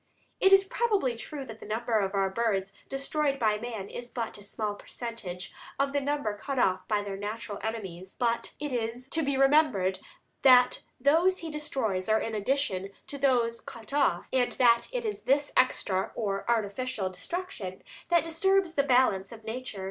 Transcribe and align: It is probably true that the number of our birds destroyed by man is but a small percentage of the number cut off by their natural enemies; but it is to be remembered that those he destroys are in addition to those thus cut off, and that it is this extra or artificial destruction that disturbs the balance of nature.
It 0.39 0.51
is 0.51 0.63
probably 0.63 1.15
true 1.15 1.45
that 1.45 1.59
the 1.59 1.65
number 1.67 1.99
of 1.99 2.15
our 2.15 2.31
birds 2.31 2.73
destroyed 2.89 3.37
by 3.37 3.59
man 3.59 3.87
is 3.87 4.09
but 4.09 4.35
a 4.39 4.41
small 4.41 4.73
percentage 4.73 5.53
of 5.77 5.93
the 5.93 6.01
number 6.01 6.35
cut 6.35 6.57
off 6.57 6.87
by 6.87 7.03
their 7.03 7.17
natural 7.17 7.59
enemies; 7.61 8.15
but 8.17 8.55
it 8.59 8.73
is 8.73 9.07
to 9.09 9.21
be 9.21 9.37
remembered 9.37 9.99
that 10.41 10.81
those 10.99 11.37
he 11.45 11.51
destroys 11.51 12.09
are 12.09 12.19
in 12.19 12.33
addition 12.33 12.89
to 13.05 13.19
those 13.19 13.57
thus 13.57 13.65
cut 13.65 13.93
off, 13.93 14.27
and 14.33 14.53
that 14.53 14.87
it 14.91 15.05
is 15.05 15.21
this 15.21 15.51
extra 15.55 16.11
or 16.15 16.49
artificial 16.49 17.11
destruction 17.11 17.83
that 18.09 18.23
disturbs 18.23 18.73
the 18.73 18.81
balance 18.81 19.31
of 19.31 19.43
nature. 19.43 19.79